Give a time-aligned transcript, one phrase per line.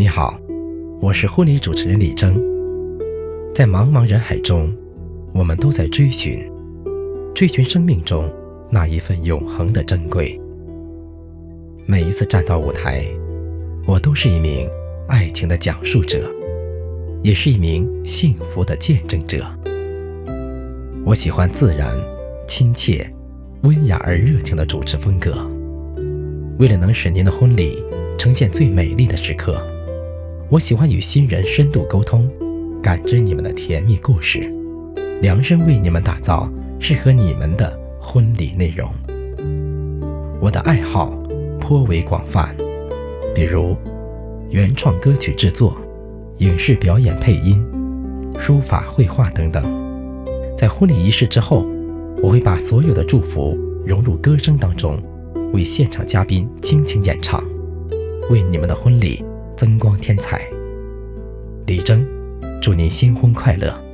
[0.00, 0.34] 你好，
[0.98, 2.42] 我是婚礼主持人李征。
[3.54, 4.74] 在茫茫人海中，
[5.34, 6.50] 我们都在追寻，
[7.34, 8.26] 追寻生命中
[8.70, 10.40] 那一份永恒的珍贵。
[11.84, 13.04] 每一次站到舞台，
[13.86, 14.66] 我都是一名
[15.06, 16.30] 爱情的讲述者，
[17.22, 19.44] 也是一名幸福的见证者。
[21.04, 21.94] 我喜欢自然、
[22.48, 23.06] 亲切、
[23.64, 25.46] 温雅而热情的主持风格。
[26.58, 27.84] 为了能使您的婚礼
[28.16, 29.62] 呈现最美丽的时刻，
[30.50, 32.28] 我喜欢与新人深度沟通，
[32.82, 34.52] 感知你们的甜蜜故事，
[35.22, 36.50] 量身为你们打造
[36.80, 38.90] 适合你们的婚礼内容。
[40.40, 41.16] 我的爱好
[41.60, 42.52] 颇为广泛，
[43.32, 43.76] 比如
[44.48, 45.76] 原创歌曲制作、
[46.38, 47.64] 影视表演配音、
[48.36, 49.62] 书法绘画等等。
[50.58, 51.64] 在婚礼仪式之后，
[52.20, 53.56] 我会把所有的祝福
[53.86, 55.00] 融入歌声当中。
[55.52, 57.40] 为现场嘉宾倾情演唱，
[58.30, 59.24] 为你们的婚礼
[59.60, 60.40] 增光添彩。
[61.66, 62.02] 李征，
[62.62, 63.89] 祝您新婚快乐！